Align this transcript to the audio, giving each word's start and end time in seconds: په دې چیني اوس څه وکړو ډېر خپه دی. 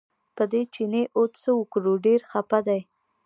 په 0.35 0.43
دې 0.51 0.61
چیني 0.73 1.03
اوس 1.17 1.31
څه 1.41 1.49
وکړو 1.59 1.93
ډېر 2.05 2.19
خپه 2.31 2.59
دی. 2.67 2.81